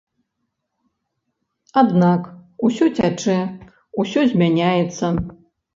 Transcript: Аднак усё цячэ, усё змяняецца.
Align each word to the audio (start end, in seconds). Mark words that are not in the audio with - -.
Аднак 1.83 2.21
усё 2.69 2.85
цячэ, 2.97 3.39
усё 4.03 4.19
змяняецца. 4.35 5.05